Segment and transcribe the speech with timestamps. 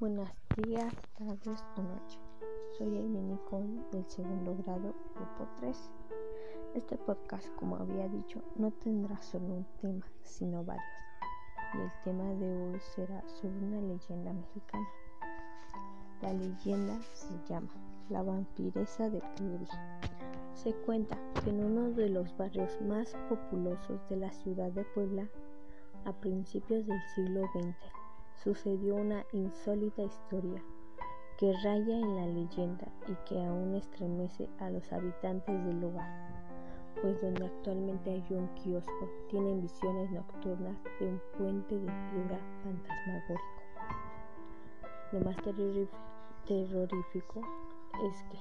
[0.00, 2.20] Buenos días, tardes o noches.
[2.78, 5.90] Soy Amy Nicole del segundo grado, grupo 3.
[6.76, 10.86] Este podcast, como había dicho, no tendrá solo un tema, sino varios.
[11.74, 14.88] Y el tema de hoy será sobre una leyenda mexicana.
[16.22, 17.74] La leyenda se llama
[18.08, 19.66] La vampiresa de Cleary.
[20.54, 25.28] Se cuenta que en uno de los barrios más populosos de la ciudad de Puebla,
[26.04, 27.97] a principios del siglo XX,
[28.42, 30.62] sucedió una insólita historia
[31.38, 36.08] que raya en la leyenda y que aún estremece a los habitantes del lugar,
[37.00, 43.58] pues donde actualmente hay un kiosco tienen visiones nocturnas de un puente de piedra fantasmagórico.
[45.12, 45.36] Lo más
[46.46, 47.40] terrorífico
[48.04, 48.38] es que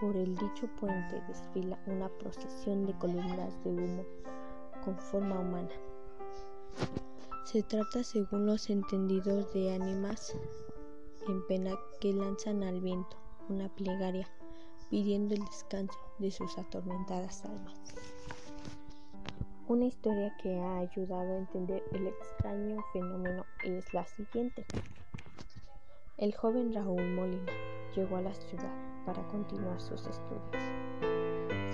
[0.00, 4.04] por el dicho puente desfila una procesión de columnas de humo
[4.84, 5.70] con forma humana.
[7.44, 10.34] Se trata, según los entendidos, de ánimas
[11.28, 13.16] en pena que lanzan al viento
[13.48, 14.26] una plegaria
[14.90, 17.78] pidiendo el descanso de sus atormentadas almas.
[19.68, 24.64] Una historia que ha ayudado a entender el extraño fenómeno es la siguiente.
[26.16, 27.52] El joven Raúl Molina
[27.94, 30.73] llegó a la ciudad para continuar sus estudios.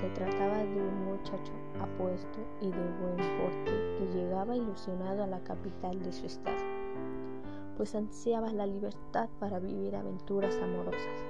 [0.00, 5.40] Se trataba de un muchacho apuesto y de buen porte que llegaba ilusionado a la
[5.40, 6.56] capital de su estado,
[7.76, 11.22] pues ansiaba la libertad para vivir aventuras amorosas.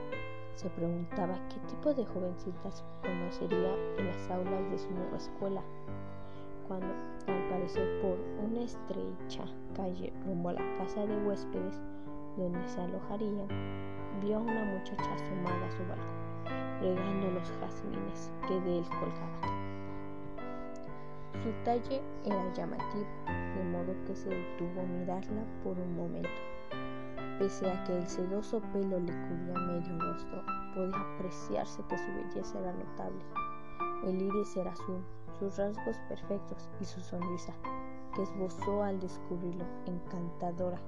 [0.54, 5.64] Se preguntaba qué tipo de jovencitas conocería en las aulas de su nueva escuela,
[6.68, 6.94] cuando,
[7.26, 11.82] al parecer por una estrecha calle rumbo a la casa de huéspedes
[12.36, 13.48] donde se alojaría,
[14.22, 16.19] vio a una muchacha asomada a su balcón
[16.80, 19.70] regando los jazmines que de él colgaban.
[21.42, 26.28] Su talle era llamativo, de modo que se detuvo a mirarla por un momento.
[27.38, 30.42] Pese a que el sedoso pelo le cubría medio rostro,
[30.74, 33.24] podía apreciarse que su belleza era notable.
[34.04, 35.02] El iris era azul,
[35.38, 37.54] sus rasgos perfectos y su sonrisa,
[38.14, 40.80] que esbozó al descubrirlo, encantadora.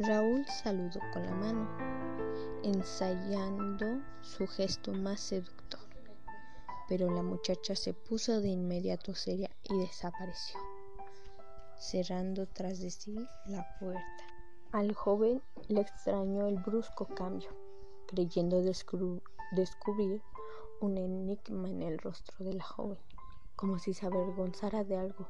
[0.00, 1.68] Raúl saludó con la mano,
[2.62, 5.80] ensayando su gesto más seductor.
[6.88, 10.60] Pero la muchacha se puso de inmediato seria y desapareció,
[11.76, 13.16] cerrando tras de sí
[13.46, 14.24] la puerta.
[14.70, 17.50] Al joven le extrañó el brusco cambio,
[18.06, 20.22] creyendo descubrir
[20.80, 22.98] un enigma en el rostro de la joven,
[23.56, 25.28] como si se avergonzara de algo,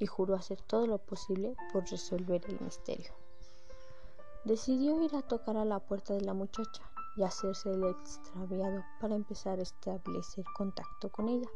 [0.00, 3.23] y juró hacer todo lo posible por resolver el misterio.
[4.44, 6.82] Decidió ir a tocar a la puerta de la muchacha
[7.16, 11.48] y hacerse el extraviado para empezar a establecer contacto con ella.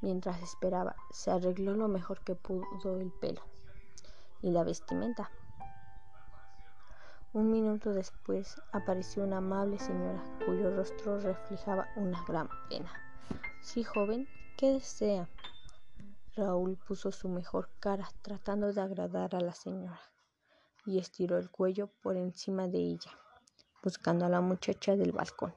[0.00, 3.42] Mientras esperaba, se arregló lo mejor que pudo el pelo
[4.40, 5.30] y la vestimenta.
[7.34, 12.90] Un minuto después apareció una amable señora cuyo rostro reflejaba una gran pena.
[13.60, 14.26] Sí, joven,
[14.56, 15.28] ¿qué desea?
[16.34, 20.00] Raúl puso su mejor cara tratando de agradar a la señora
[20.88, 23.10] y estiró el cuello por encima de ella,
[23.82, 25.52] buscando a la muchacha del balcón.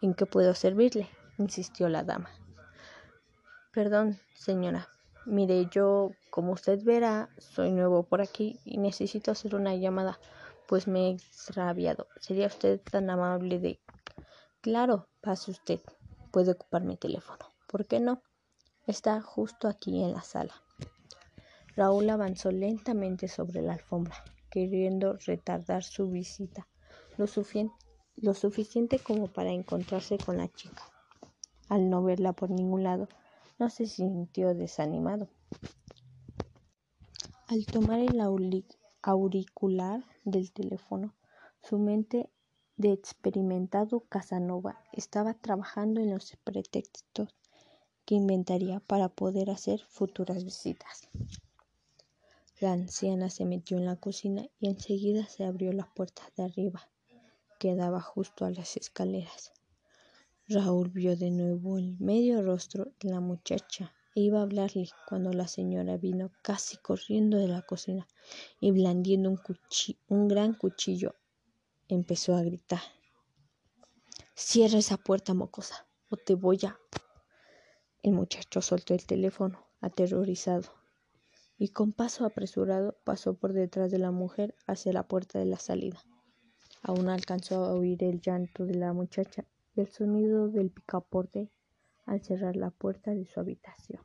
[0.00, 1.08] ¿En qué puedo servirle?
[1.38, 2.30] insistió la dama.
[3.72, 4.88] Perdón, señora.
[5.26, 10.20] Mire, yo, como usted verá, soy nuevo por aquí y necesito hacer una llamada,
[10.68, 12.06] pues me he extraviado.
[12.20, 13.80] ¿Sería usted tan amable de...
[14.60, 15.80] Claro, pase usted.
[16.30, 17.52] Puede ocupar mi teléfono.
[17.66, 18.22] ¿Por qué no?
[18.86, 20.54] Está justo aquí en la sala.
[21.76, 26.66] Raúl avanzó lentamente sobre la alfombra, queriendo retardar su visita
[27.16, 30.82] lo, suficiente como para encontrarse con la chica.
[31.68, 33.08] Al no verla por ningún lado,
[33.58, 35.28] no se sintió desanimado.
[37.48, 38.20] Al tomar el
[39.02, 41.14] auricular del teléfono,
[41.62, 42.30] su mente
[42.76, 47.34] de experimentado Casanova estaba trabajando en los pretextos
[48.04, 51.08] que inventaría para poder hacer futuras visitas.
[52.58, 56.88] La anciana se metió en la cocina y enseguida se abrió la puerta de arriba,
[57.60, 59.52] que daba justo a las escaleras.
[60.48, 65.34] Raúl vio de nuevo el medio rostro de la muchacha e iba a hablarle cuando
[65.34, 68.08] la señora vino casi corriendo de la cocina
[68.58, 69.40] y blandiendo un,
[70.08, 71.14] un gran cuchillo
[71.88, 72.80] empezó a gritar.
[74.34, 76.78] Cierra esa puerta, mocosa, o te voy a...
[78.02, 80.85] El muchacho soltó el teléfono, aterrorizado
[81.58, 85.58] y con paso apresurado pasó por detrás de la mujer hacia la puerta de la
[85.58, 86.02] salida.
[86.82, 89.44] Aún alcanzó a oír el llanto de la muchacha
[89.74, 91.50] y el sonido del picaporte
[92.04, 94.02] al cerrar la puerta de su habitación.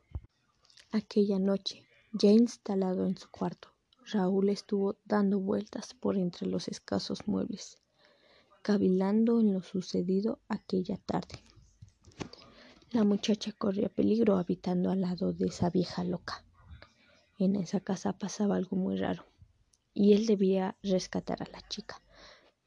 [0.90, 3.68] Aquella noche, ya instalado en su cuarto,
[4.12, 7.78] Raúl estuvo dando vueltas por entre los escasos muebles,
[8.62, 11.44] cavilando en lo sucedido aquella tarde.
[12.90, 16.44] La muchacha corría peligro habitando al lado de esa vieja loca.
[17.42, 19.26] En esa casa pasaba algo muy raro,
[19.92, 22.00] y él debía rescatar a la chica.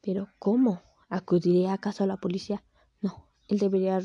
[0.02, 0.82] Pero ¿cómo?
[1.08, 2.62] ¿Acudiría acaso a la policía?
[3.00, 4.02] No, él debería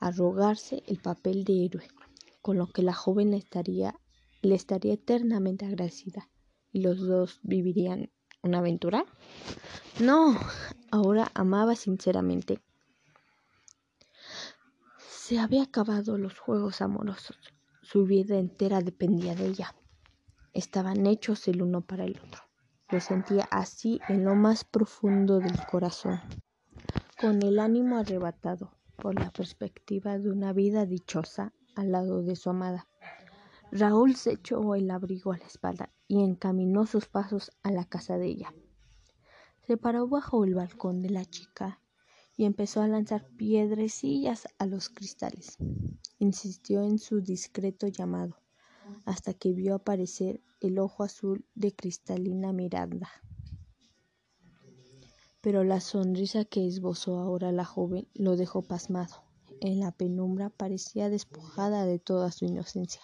[0.00, 1.86] arrogarse el papel de héroe,
[2.40, 4.00] con lo que la joven le estaría,
[4.40, 6.30] le estaría eternamente agradecida
[6.72, 8.10] y los dos vivirían
[8.42, 9.04] una aventura.
[10.00, 10.34] No,
[10.90, 12.58] ahora amaba sinceramente.
[14.96, 17.53] Se había acabado los juegos amorosos.
[17.84, 19.74] Su vida entera dependía de ella.
[20.54, 22.40] Estaban hechos el uno para el otro.
[22.88, 26.18] Lo sentía así en lo más profundo del corazón,
[27.20, 32.48] con el ánimo arrebatado por la perspectiva de una vida dichosa al lado de su
[32.48, 32.88] amada.
[33.70, 38.16] Raúl se echó el abrigo a la espalda y encaminó sus pasos a la casa
[38.16, 38.54] de ella.
[39.66, 41.82] Se paró bajo el balcón de la chica
[42.34, 45.58] y empezó a lanzar piedrecillas a los cristales.
[46.18, 48.36] Insistió en su discreto llamado
[49.04, 53.08] hasta que vio aparecer el ojo azul de cristalina Miranda.
[55.40, 59.24] Pero la sonrisa que esbozó ahora la joven lo dejó pasmado.
[59.60, 63.02] En la penumbra parecía despojada de toda su inocencia.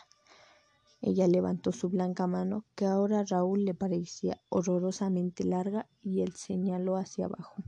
[1.03, 6.35] Ella levantó su blanca mano, que ahora a Raúl le parecía horrorosamente larga, y él
[6.35, 7.63] señaló hacia abajo,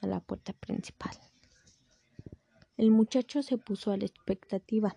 [0.00, 1.16] a la puerta principal.
[2.78, 4.94] El muchacho se puso a la expectativa,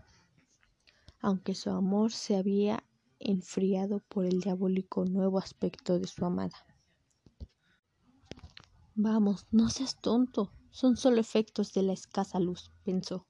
[1.20, 2.84] aunque su amor se había
[3.18, 6.64] enfriado por el diabólico nuevo aspecto de su amada.
[8.94, 13.26] Vamos, no seas tonto, son solo efectos de la escasa luz, pensó.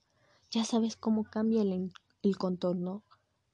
[0.50, 3.06] Ya sabes cómo cambia el, el contorno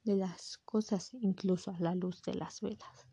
[0.04, 3.06] de las cosas incluso a la luz de las velas.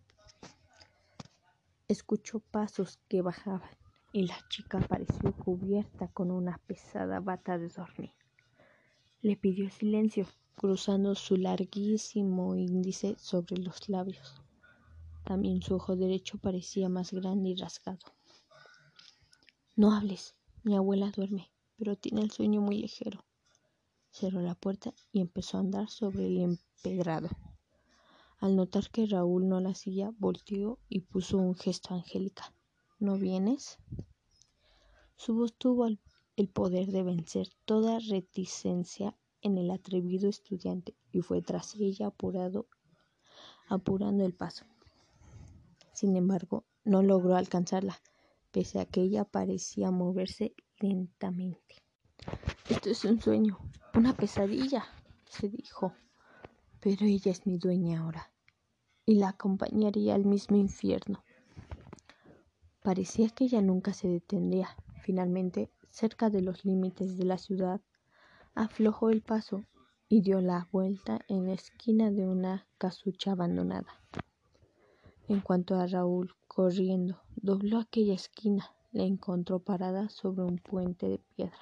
[1.86, 3.83] Escuchó pasos que bajaban
[4.14, 8.12] y la chica apareció cubierta con una pesada bata de dormir.
[9.22, 14.40] Le pidió silencio, cruzando su larguísimo índice sobre los labios.
[15.24, 18.14] También su ojo derecho parecía más grande y rasgado.
[19.74, 23.24] No hables, mi abuela duerme, pero tiene el sueño muy ligero.
[24.12, 27.30] Cerró la puerta y empezó a andar sobre el empedrado.
[28.38, 32.54] Al notar que Raúl no la seguía, volteó y puso un gesto angélica.
[32.98, 33.78] ¿No vienes?
[35.16, 35.86] Su voz tuvo
[36.36, 42.66] el poder de vencer toda reticencia en el atrevido estudiante y fue tras ella apurado,
[43.68, 44.64] apurando el paso.
[45.92, 48.00] Sin embargo, no logró alcanzarla,
[48.50, 51.82] pese a que ella parecía moverse lentamente.
[52.68, 53.58] Esto es un sueño,
[53.94, 54.84] una pesadilla,
[55.28, 55.92] se dijo.
[56.80, 58.32] Pero ella es mi dueña ahora,
[59.04, 61.24] y la acompañaría al mismo infierno.
[62.84, 64.68] Parecía que ella nunca se detendría.
[65.02, 67.80] Finalmente, cerca de los límites de la ciudad,
[68.54, 69.64] aflojó el paso
[70.08, 74.00] y dio la vuelta en la esquina de una casucha abandonada.
[75.26, 81.18] En cuanto a Raúl, corriendo, dobló aquella esquina, la encontró parada sobre un puente de
[81.18, 81.58] piedra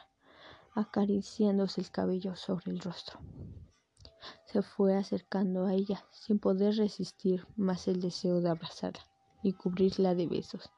[0.74, 3.20] acariciándose el cabello sobre el rostro.
[4.46, 9.02] Se fue acercando a ella sin poder resistir más el deseo de abrazarla
[9.42, 10.70] y cubrirla de besos,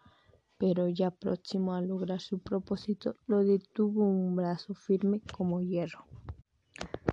[0.64, 6.06] pero ya próximo a lograr su propósito lo detuvo un brazo firme como hierro.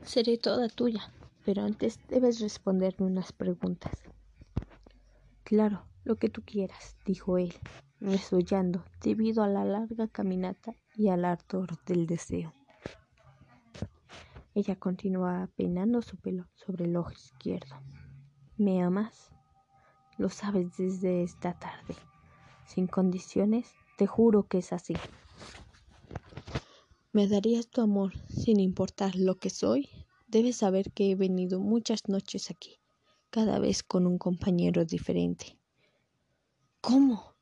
[0.03, 1.01] Seré toda tuya,
[1.43, 3.91] pero antes debes responderme unas preguntas.
[5.43, 7.53] Claro, lo que tú quieras, dijo él,
[7.99, 12.53] resollando debido a la larga caminata y al ardor del deseo.
[14.55, 17.75] Ella continuaba peinando su pelo sobre el ojo izquierdo.
[18.55, 19.29] ¿Me amas?
[20.17, 21.97] Lo sabes desde esta tarde.
[22.73, 24.93] Sin condiciones, te juro que es así.
[27.11, 29.89] ¿Me darías tu amor sin importar lo que soy?
[30.29, 32.79] Debes saber que he venido muchas noches aquí,
[33.29, 35.57] cada vez con un compañero diferente.
[36.79, 37.33] ¿Cómo?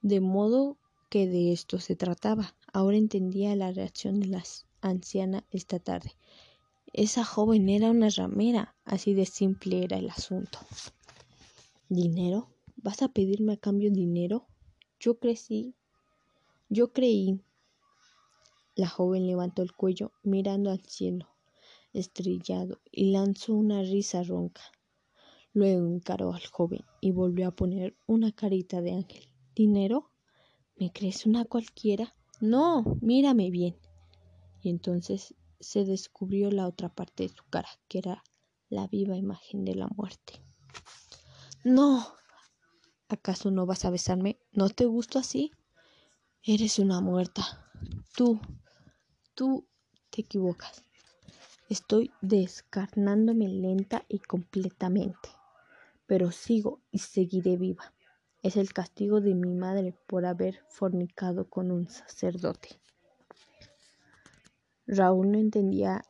[0.00, 0.78] De modo
[1.10, 2.56] que de esto se trataba.
[2.72, 6.16] Ahora entendía la reacción de las anciana esta tarde.
[6.94, 10.58] Esa joven era una ramera, así de simple era el asunto.
[11.90, 12.53] ¿Dinero?
[12.84, 14.46] ¿Vas a pedirme a cambio dinero?
[15.00, 15.74] Yo crecí.
[16.68, 17.40] Yo creí.
[18.74, 21.30] La joven levantó el cuello mirando al cielo
[21.94, 24.60] estrellado y lanzó una risa ronca.
[25.54, 29.30] Luego encaró al joven y volvió a poner una carita de ángel.
[29.54, 30.10] ¿Dinero?
[30.76, 32.14] ¿Me crees una cualquiera?
[32.42, 33.78] No, mírame bien
[34.60, 38.22] y entonces se descubrió la otra parte de su cara, que era
[38.68, 40.42] la viva imagen de la muerte.
[41.64, 42.14] No.
[43.14, 44.40] ¿Acaso no vas a besarme?
[44.50, 45.52] ¿No te gusto así?
[46.42, 47.64] Eres una muerta.
[48.16, 48.40] Tú,
[49.36, 49.68] tú
[50.10, 50.82] te equivocas.
[51.68, 55.28] Estoy descarnándome lenta y completamente,
[56.06, 57.94] pero sigo y seguiré viva.
[58.42, 62.80] Es el castigo de mi madre por haber fornicado con un sacerdote.
[64.88, 66.02] Raúl no entendía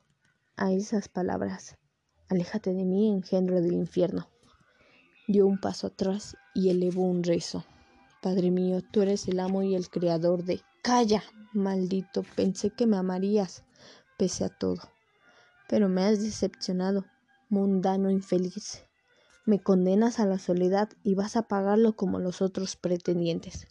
[0.57, 1.77] a esas palabras.
[2.31, 4.31] Aléjate de mí, engendro del infierno.
[5.29, 7.65] Dio un paso atrás y elevó un rezo.
[8.23, 10.63] Padre mío, tú eres el amo y el creador de...
[10.83, 13.65] Calla, maldito, pensé que me amarías,
[14.17, 14.81] pese a todo.
[15.69, 17.05] Pero me has decepcionado,
[17.49, 18.85] mundano infeliz.
[19.47, 23.67] Me condenas a la soledad y vas a pagarlo como los otros pretendientes.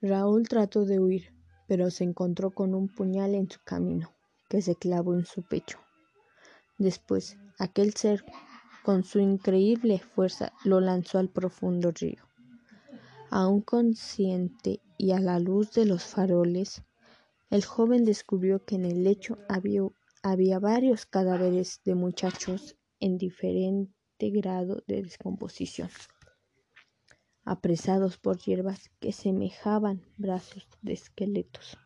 [0.00, 1.32] Raúl trató de huir,
[1.66, 4.14] pero se encontró con un puñal en su camino,
[4.48, 5.78] que se clavó en su pecho.
[6.78, 8.24] Después, aquel ser,
[8.88, 12.22] con su increíble fuerza, lo lanzó al profundo río.
[13.28, 16.80] Aún consciente y a la luz de los faroles,
[17.50, 19.82] el joven descubrió que en el lecho había,
[20.22, 23.92] había varios cadáveres de muchachos en diferente
[24.30, 25.90] grado de descomposición
[27.44, 31.76] apresados por hierbas que semejaban brazos de esqueletos.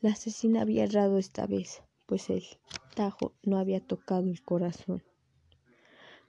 [0.00, 2.42] La asesina había errado esta vez, pues el
[2.94, 5.02] tajo no había tocado el corazón.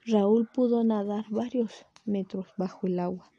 [0.06, 3.32] Raúl pudo nadar varios metros bajo el agua,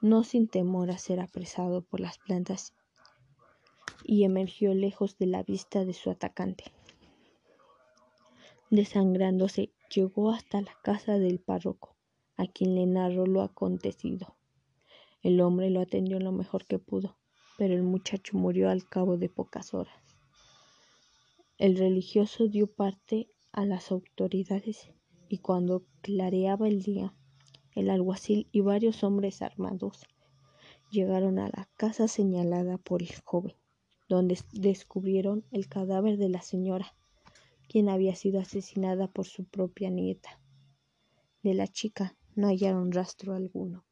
[0.00, 2.74] no sin temor a ser apresado por las plantas,
[4.04, 6.64] y emergió lejos de la vista de su atacante.
[8.70, 11.96] Desangrándose, llegó hasta la casa del párroco
[12.36, 14.36] a quien le narró lo acontecido.
[15.22, 17.16] El hombre lo atendió lo mejor que pudo,
[17.56, 20.05] pero el muchacho murió al cabo de pocas horas.
[21.58, 24.90] El religioso dio parte a las autoridades
[25.26, 27.14] y cuando clareaba el día,
[27.74, 30.06] el alguacil y varios hombres armados
[30.90, 33.56] llegaron a la casa señalada por el joven,
[34.06, 36.94] donde descubrieron el cadáver de la señora,
[37.70, 40.38] quien había sido asesinada por su propia nieta.
[41.42, 43.86] De la chica no hallaron rastro alguno.